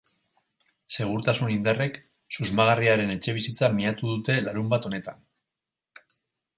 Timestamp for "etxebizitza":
3.19-3.73